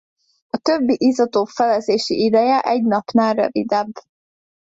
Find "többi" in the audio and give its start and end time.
0.57-0.95